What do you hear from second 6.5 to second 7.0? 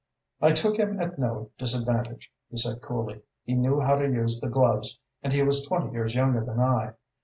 I.